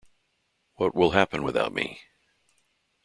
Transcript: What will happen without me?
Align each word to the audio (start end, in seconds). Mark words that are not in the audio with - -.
What 0.77 0.95
will 0.95 1.11
happen 1.11 1.43
without 1.43 1.73
me? 1.73 2.01